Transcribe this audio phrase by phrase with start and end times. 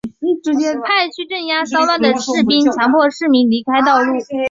[0.83, 4.13] 派去镇压骚乱的士兵强迫市民离开道路。